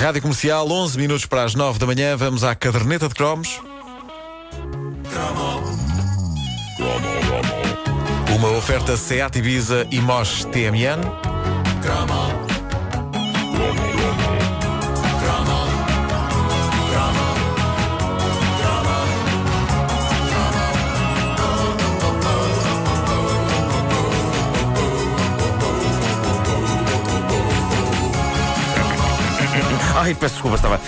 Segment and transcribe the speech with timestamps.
[0.00, 2.16] Rádio Comercial, 11 minutos para as 9 da manhã.
[2.16, 3.60] Vamos à caderneta de cromos.
[8.36, 11.00] Uma oferta Seat Ibiza e Mosh TMN.
[30.08, 30.80] Ai, peço desculpa, estava.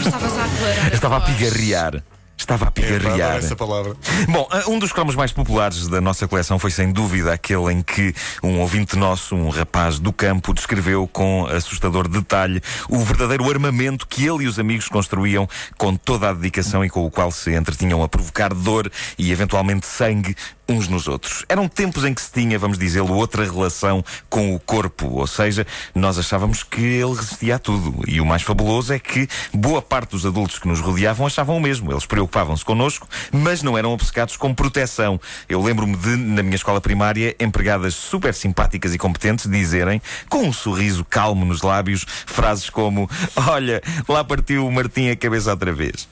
[0.00, 0.94] Estavas a aclarar.
[0.94, 2.02] Estava a pigarrear.
[2.38, 3.36] Estava a pigarrear.
[3.36, 3.94] essa palavra.
[4.30, 7.82] Bom, ah, um dos cromos mais populares da nossa coleção foi sem dúvida aquele em
[7.82, 14.06] que um ouvinte nosso, um rapaz do campo, descreveu com assustador detalhe o verdadeiro armamento
[14.06, 17.54] que ele e os amigos construíam com toda a dedicação e com o qual se
[17.54, 20.34] entretinham a provocar dor e eventualmente sangue
[20.68, 21.44] uns nos outros.
[21.48, 25.66] Eram tempos em que se tinha, vamos dizê-lo, outra relação com o corpo, ou seja,
[25.94, 28.02] nós achávamos que ele resistia a tudo.
[28.06, 31.60] E o mais fabuloso é que boa parte dos adultos que nos rodeavam achavam o
[31.60, 31.90] mesmo.
[31.92, 35.20] Eles preocupavam-se connosco, mas não eram obcecados com proteção.
[35.48, 40.52] Eu lembro-me de, na minha escola primária, empregadas super simpáticas e competentes dizerem, com um
[40.52, 43.08] sorriso calmo nos lábios, frases como:
[43.48, 46.08] Olha, lá partiu o Martim a cabeça outra vez.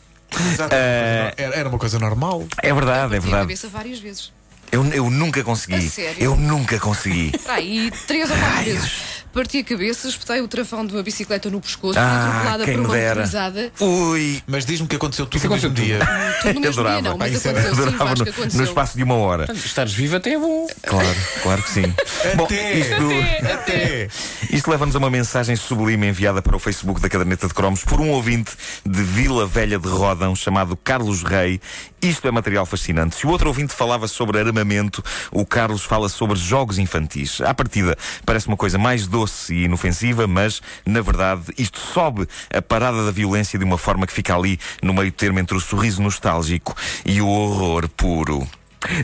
[0.70, 2.44] Era, era uma coisa normal.
[2.62, 3.42] É verdade, é Bati a verdade.
[3.42, 4.32] cabeça várias vezes.
[4.72, 5.74] Eu, eu nunca consegui.
[5.76, 6.16] A sério?
[6.22, 7.32] Eu nunca consegui.
[7.44, 8.92] Para aí, três ou quatro vezes.
[9.32, 12.74] Parti a cabeça, espetei o travão de uma bicicleta no pescoço, Ah, fui atropelada por
[12.80, 13.72] uma motorizada.
[13.80, 14.42] Ui.
[14.46, 15.98] Mas diz-me que aconteceu tudo no mesmo dia.
[16.40, 17.02] Tudo no mesmo Adorava.
[17.02, 18.58] dia, não, mas isso era- aconteceu sim, Adorava Vasco, no, aconteceu.
[18.60, 19.52] no espaço de uma hora.
[19.52, 20.66] Estares vivo até é bom.
[20.86, 21.82] Claro, claro que sim.
[22.34, 24.08] Bom, Até, isto, até.
[24.50, 28.00] isto leva-nos a uma mensagem sublime enviada para o Facebook da Caderneta de Cromos por
[28.00, 28.52] um ouvinte
[28.86, 31.60] de Vila Velha de Rodão chamado Carlos Rei.
[32.06, 33.16] Isto é material fascinante.
[33.16, 37.40] Se o outro ouvinte falava sobre armamento, o Carlos fala sobre jogos infantis.
[37.40, 42.62] À partida, parece uma coisa mais doce e inofensiva, mas, na verdade, isto sobe a
[42.62, 46.00] parada da violência de uma forma que fica ali no meio termo entre o sorriso
[46.00, 48.46] nostálgico e o horror puro.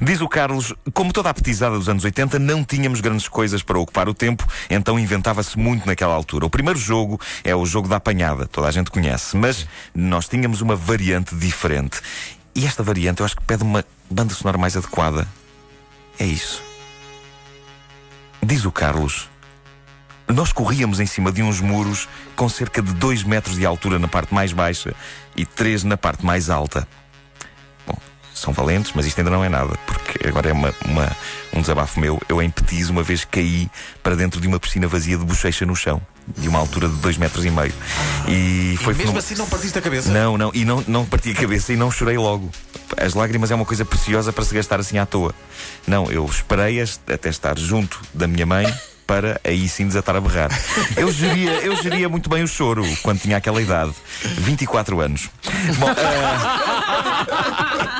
[0.00, 3.80] Diz o Carlos, como toda a petizada dos anos 80, não tínhamos grandes coisas para
[3.80, 6.46] ocupar o tempo, então inventava-se muito naquela altura.
[6.46, 10.60] O primeiro jogo é o jogo da apanhada, toda a gente conhece, mas nós tínhamos
[10.60, 12.00] uma variante diferente.
[12.54, 15.26] E esta variante eu acho que pede uma banda sonora mais adequada.
[16.18, 16.62] É isso.
[18.42, 19.28] Diz o Carlos.
[20.28, 24.08] Nós corríamos em cima de uns muros com cerca de 2 metros de altura na
[24.08, 24.94] parte mais baixa
[25.36, 26.86] e 3 na parte mais alta.
[27.86, 27.98] Bom,
[28.34, 31.16] são valentes, mas isto ainda não é nada, porque agora é uma, uma-
[31.52, 32.20] um desabafo meu.
[32.28, 33.70] Eu em Petis uma vez caí
[34.02, 36.00] para dentro de uma piscina vazia de bochecha no chão,
[36.36, 37.72] de uma altura de 2 metros e meio.
[38.28, 40.10] E foi E mesmo assim não partiste a cabeça?
[40.10, 42.50] não, não, e não, não parti a cabeça e não chorei logo.
[42.96, 45.34] As lágrimas é uma coisa preciosa para se gastar assim à toa.
[45.86, 48.66] Não, eu esperei-as até estar junto da minha mãe
[49.06, 50.50] para aí sim desatar a berrar.
[50.96, 53.92] Eu geria, eu geria muito bem o choro quando tinha aquela idade.
[54.38, 55.30] 24 anos.
[55.78, 57.22] Bom, ah,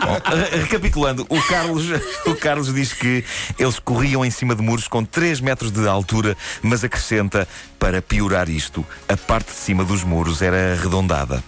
[0.07, 0.21] bom,
[0.61, 1.85] recapitulando, o Carlos,
[2.27, 3.25] o Carlos diz que
[3.59, 7.47] eles corriam em cima de muros com 3 metros de altura, mas acrescenta,
[7.79, 11.43] para piorar isto, a parte de cima dos muros era arredondada.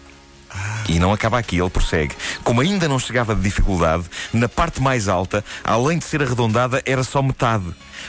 [0.88, 2.14] E não acaba aqui, ele prossegue.
[2.42, 7.02] Como ainda não chegava de dificuldade, na parte mais alta, além de ser arredondada, era
[7.02, 7.64] só metade.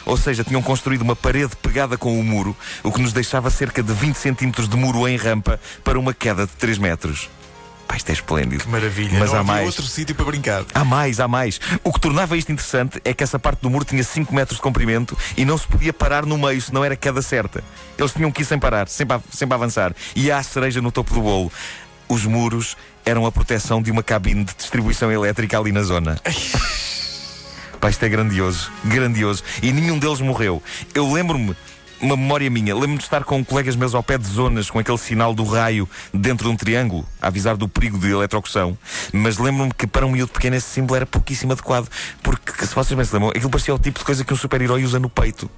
[0.06, 3.82] Ou seja, tinham construído uma parede pegada com o muro, o que nos deixava cerca
[3.82, 7.30] de 20 centímetros de muro em rampa para uma queda de 3 metros.
[7.88, 8.64] Pá, isto é esplêndido.
[8.64, 9.20] Que maravilha.
[9.20, 9.68] Mas não há mais.
[9.68, 10.66] outro sítio para brincar.
[10.74, 11.60] Há mais, há mais.
[11.84, 14.62] O que tornava isto interessante é que essa parte do muro tinha 5 metros de
[14.62, 17.64] comprimento e não se podia parar no meio, senão era queda certa.
[17.98, 19.94] Eles tinham que ir sem parar, sempre a, sempre a avançar.
[20.16, 21.52] E há a cereja no topo do bolo.
[22.08, 26.20] Os muros eram a proteção de uma cabine de distribuição elétrica ali na zona.
[27.80, 29.44] Pá, isto é grandioso, grandioso.
[29.62, 30.62] E nenhum deles morreu.
[30.94, 31.56] Eu lembro-me,
[32.02, 34.98] uma memória minha, lembro-me de estar com colegas meus ao pé de zonas com aquele
[34.98, 38.78] sinal do raio dentro de um triângulo, a avisar do perigo de eletrocução.
[39.12, 41.88] Mas lembro-me que para um miúdo pequeno esse símbolo era pouquíssimo adequado.
[42.22, 44.84] Porque, se vocês bem se lembram, aquilo parecia o tipo de coisa que um super-herói
[44.84, 45.50] usa no peito.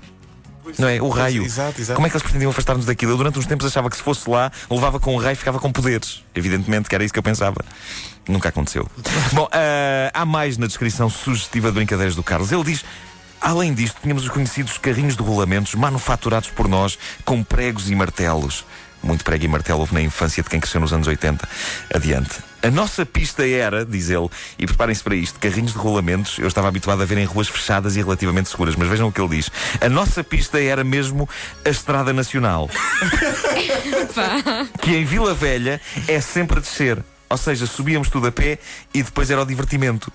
[0.77, 1.01] Não é?
[1.01, 1.43] O raio.
[1.43, 1.95] Exato, exato.
[1.95, 3.13] Como é que eles pretendiam afastar-nos daquilo?
[3.13, 5.59] Eu durante uns tempos achava que se fosse lá, levava com o raio e ficava
[5.59, 6.23] com poderes.
[6.35, 7.63] Evidentemente que era isso que eu pensava.
[8.27, 8.89] Nunca aconteceu.
[9.33, 12.51] Bom, ah, há mais na descrição sugestiva de brincadeiras do Carlos.
[12.51, 12.83] Ele diz.
[13.39, 18.65] Além disto, tínhamos os conhecidos carrinhos de rolamentos manufaturados por nós com pregos e martelos.
[19.03, 21.47] Muito prego e martelo houve na infância de quem cresceu nos anos 80.
[21.93, 22.46] Adiante.
[22.67, 24.27] A nossa pista era, diz ele,
[24.59, 27.95] e preparem-se para isto, carrinhos de rolamentos, eu estava habituado a ver em ruas fechadas
[27.95, 29.49] e relativamente seguras, mas vejam o que ele diz.
[29.79, 31.29] A nossa pista era mesmo
[31.63, 32.69] a Estrada Nacional.
[34.83, 35.79] que em Vila Velha
[36.09, 37.01] é sempre a descer.
[37.29, 38.59] Ou seja, subíamos tudo a pé
[38.93, 40.11] e depois era o divertimento.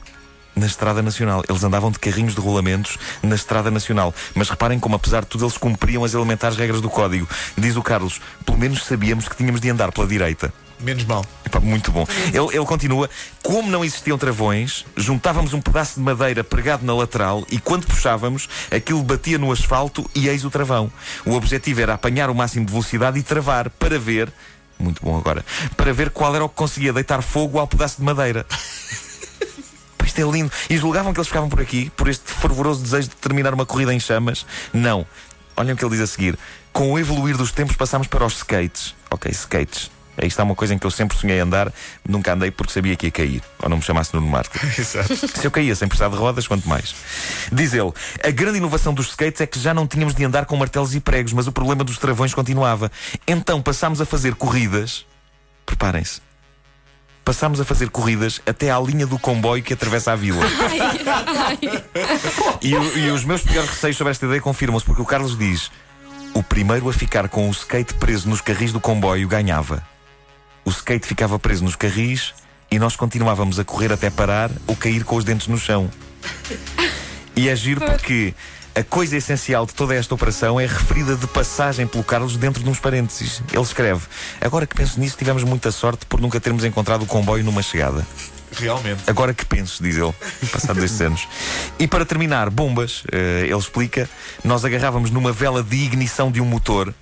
[0.55, 1.43] na Estrada Nacional.
[1.49, 4.15] Eles andavam de carrinhos de rolamentos na Estrada Nacional.
[4.35, 7.27] Mas reparem como, apesar de tudo, eles cumpriam as elementares regras do código.
[7.57, 10.53] Diz o Carlos, pelo menos sabíamos que tínhamos de andar pela direita.
[10.83, 11.25] Menos mal.
[11.45, 12.07] Epá, muito bom.
[12.29, 13.09] Ele, ele continua.
[13.43, 18.49] Como não existiam travões, juntávamos um pedaço de madeira pregado na lateral e quando puxávamos,
[18.71, 20.91] aquilo batia no asfalto e eis o travão.
[21.25, 24.33] O objetivo era apanhar o máximo de velocidade e travar para ver.
[24.79, 25.45] Muito bom agora.
[25.77, 28.45] Para ver qual era o que conseguia deitar fogo ao pedaço de madeira.
[30.05, 30.51] Isto é lindo.
[30.69, 33.95] E julgavam que eles ficavam por aqui, por este fervoroso desejo de terminar uma corrida
[33.95, 34.45] em chamas?
[34.73, 35.07] Não.
[35.57, 36.39] Olhem o que ele diz a seguir.
[36.73, 38.95] Com o evoluir dos tempos passámos para os skates.
[39.11, 39.91] Ok, skates.
[40.17, 41.73] Aí está uma coisa em que eu sempre sonhei andar,
[42.07, 43.43] nunca andei porque sabia que ia cair.
[43.63, 44.55] Ou não me chamasse Nuno Marco.
[44.79, 45.17] Exato.
[45.17, 46.95] Se eu caía sem precisar de rodas, quanto mais.
[47.51, 47.93] Diz ele,
[48.23, 51.01] a grande inovação dos skates é que já não tínhamos de andar com martelos e
[51.01, 52.93] pregos, mas o problema dos travões continuava.
[53.27, 55.07] Então passámos a fazer corridas.
[55.65, 56.21] Preparem-se.
[57.25, 60.45] Passámos a fazer corridas até à linha do comboio que atravessa a vila.
[62.61, 65.71] E, o- e os meus piores receios sobre esta ideia confirmam-se, porque o Carlos diz:
[66.35, 69.83] o primeiro a ficar com o skate preso nos carris do comboio ganhava.
[70.65, 72.33] O skate ficava preso nos carris
[72.71, 75.91] e nós continuávamos a correr até parar ou cair com os dentes no chão.
[77.35, 78.35] E é giro porque
[78.75, 82.71] a coisa essencial de toda esta operação é referida de passagem pelo Carlos dentro de
[82.71, 83.43] uns parênteses.
[83.53, 84.03] Ele escreve:
[84.41, 88.07] Agora que penso nisso, tivemos muita sorte por nunca termos encontrado o comboio numa chegada.
[88.53, 89.03] Realmente.
[89.07, 90.13] Agora que penso, diz ele,
[90.51, 91.29] passados estes anos.
[91.79, 94.09] E para terminar, bombas, eh, ele explica,
[94.45, 96.95] nós agarrávamos numa vela de ignição de um motor.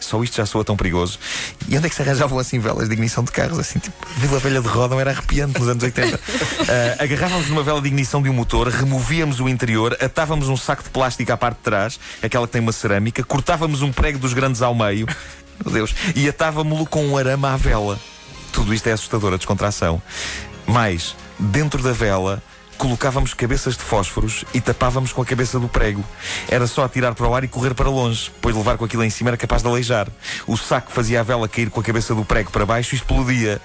[0.00, 1.18] Só isto já soa tão perigoso.
[1.68, 3.58] E onde é que se arranjavam assim velas de ignição de carros?
[3.58, 6.18] Assim, tipo, Vila Velha de Rodão era arrepiante nos anos 80.
[6.70, 10.84] Eh, agarrávamos numa vela de ignição de um motor, removíamos o interior, atávamos um saco
[10.84, 14.32] de plástico à parte de trás, aquela que tem uma cerâmica, cortávamos um prego dos
[14.32, 15.06] grandes ao meio,
[15.64, 17.98] meu Deus, e atávamo-lo com um arame à vela.
[18.52, 20.00] Tudo isto é assustador, a descontração.
[20.66, 22.42] Mais, dentro da vela,
[22.80, 26.02] colocávamos cabeças de fósforos e tapávamos com a cabeça do prego.
[26.48, 29.10] Era só atirar para o ar e correr para longe, pois levar com aquilo em
[29.10, 30.08] cima era capaz de aleijar.
[30.46, 33.60] O saco fazia a vela cair com a cabeça do prego para baixo e explodia.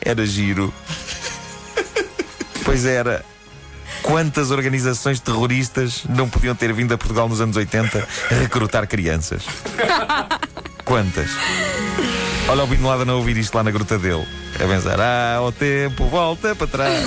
[0.00, 0.72] Era giro.
[2.64, 3.24] Pois era.
[4.00, 9.42] Quantas organizações terroristas não podiam ter vindo a Portugal nos anos 80 a recrutar crianças?
[10.84, 11.30] Quantas?
[12.48, 14.26] Olha o Bin Laden a ouvir isto lá na gruta dele.
[14.56, 17.06] A pensar, ah, o tempo volta para trás.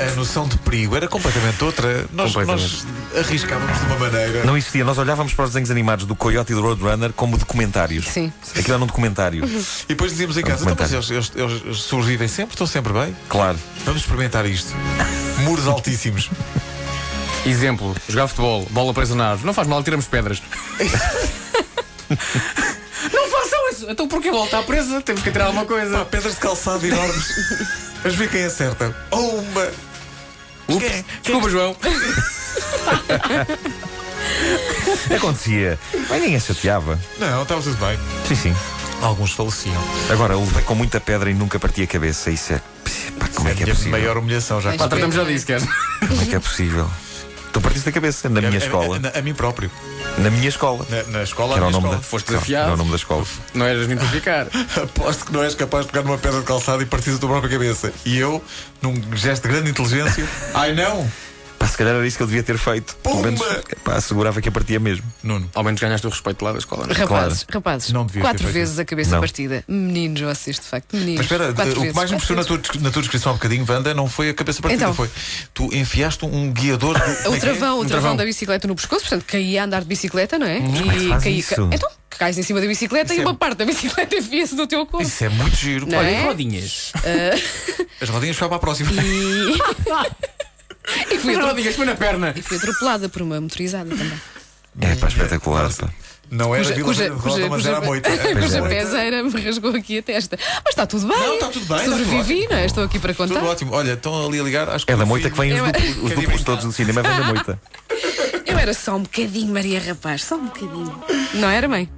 [0.00, 2.06] A, a noção de perigo era completamente outra.
[2.12, 2.84] Nós, Completamente.
[3.14, 4.44] nós arriscávamos de uma maneira.
[4.44, 4.84] Não existia.
[4.84, 8.06] Nós olhávamos para os desenhos animados do Coyote e do Roadrunner como documentários.
[8.08, 8.32] Sim.
[8.56, 9.44] Aquilo era um documentário.
[9.84, 13.14] E depois dizíamos em casa: então, mas eles, eles- eles sobrevivem sempre, estão sempre bem.
[13.28, 13.58] Claro.
[13.84, 14.72] Vamos experimentar isto.
[15.40, 16.30] Muros altíssimos.
[17.46, 19.46] Exemplo, jogar futebol, bola presa na árvore.
[19.46, 20.42] Não faz mal, tiramos pedras.
[23.12, 23.86] não façam isso!
[23.88, 25.00] Então porquê a bola está presa?
[25.00, 25.98] Temos que tirar alguma coisa.
[25.98, 27.24] Pá, pedras de calçado enormes.
[28.02, 28.94] Vamos ver quem acerta.
[29.10, 29.70] Oh, uma.
[30.66, 31.76] Quem é- quem é Desculpa, João.
[35.16, 35.78] Acontecia.
[36.08, 36.98] Mas ninguém chateava.
[37.18, 37.98] Não, estava tudo bem.
[38.28, 38.56] Sim, sim.
[39.02, 39.82] Alguns faleciam.
[40.10, 42.30] Agora, eu levei com muita pedra e nunca parti a cabeça.
[42.30, 42.60] Isso é.
[43.18, 43.90] Pá, como é que é a minha possível?
[43.92, 44.72] maior humilhação já.
[44.74, 45.60] Pá, tratamos já disso, quer?
[46.06, 46.88] Como é que é possível?
[47.52, 49.00] Tu partiste a cabeça na minha A- a- escola.
[49.14, 49.70] A, a mim próprio.
[50.18, 50.86] Na minha escola.
[50.88, 51.94] Na, na escola, Que era a o nome da.
[51.96, 52.02] escola.
[52.02, 52.64] Foste Não, desafiado.
[52.66, 53.24] Era o nome da escola.
[53.54, 54.46] Não eras nem para ficar.
[54.82, 57.28] Aposto que não és capaz de pegar numa pedra de calçado e partir a tua
[57.28, 57.92] própria cabeça.
[58.04, 58.42] E eu,
[58.80, 60.24] num gesto de grande inteligência,
[60.54, 61.10] ai não!
[61.70, 62.96] Se calhar era isso que eu devia ter feito.
[62.96, 63.40] Pelo menos
[63.84, 65.04] pá, assegurava que a partia mesmo.
[65.22, 66.86] Nuno, Ao menos ganhaste o respeito lá da escola.
[66.86, 66.98] não é?
[66.98, 69.20] Rapazes, rapazes, Não devias ter quatro feito vezes a cabeça Não.
[69.20, 69.64] partida.
[69.68, 71.16] Meninos, vocês, de facto, meninos.
[71.18, 73.30] mas espera, quatro o que vezes, mais me quatro impressionou na tua, na tua descrição
[73.32, 74.94] há bocadinho, Wanda, não foi a cabeça partida, Então.
[74.94, 75.08] foi.
[75.54, 77.00] Tu enfiaste um guiador do.
[77.22, 77.40] como é O que é?
[77.40, 80.60] travão, o travão da bicicleta no pescoço, portanto, caía a andar de bicicleta, não é?
[80.60, 81.68] como é que faz caía, isso?
[81.72, 84.66] Então, cais em cima da bicicleta Isso e é- uma parte da bicicleta enfia-se no
[84.66, 85.06] teu corpo.
[85.06, 85.86] Isso é muito giro.
[85.86, 86.04] Não pá.
[86.04, 86.22] é?
[86.24, 86.92] rodinhas.
[88.00, 88.90] As rodinhas foi para a próxima.
[88.92, 89.58] E
[91.20, 92.32] fui, rodinhas, foi na perna.
[92.36, 94.20] e fui atropelada por uma motorizada também.
[94.80, 95.72] É pá, espetacular.
[95.74, 95.88] Pá.
[96.30, 98.08] Não era Cuja, Vila cuja, Roda, cuja, mas era a moita.
[98.08, 98.74] Era a cuja moita.
[98.76, 100.38] peseira me rasgou aqui a testa.
[100.64, 101.18] Mas está tudo bem.
[101.18, 102.66] Não, está tudo bem, Sobrevivi, não é?
[102.66, 103.34] Estou aqui para contar.
[103.34, 103.72] Tudo ótimo.
[103.74, 104.68] Olha, estão ali a ligar.
[104.68, 107.24] Acho que É da moita que vêm os, Eu- duplos, todos do cinema, vem da
[107.24, 107.60] moita.
[108.46, 110.94] Eu era só um bocadinho, Maria Rapaz, só um bocadinho.
[111.34, 111.88] Não era, mãe?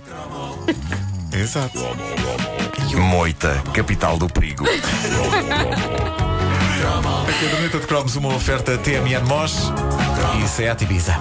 [1.33, 1.79] Exato.
[2.95, 4.65] Moita, capital do perigo.
[6.73, 9.71] A caderneta de cromos, uma oferta TMN Mosh
[10.43, 11.17] e Seat Ibiza.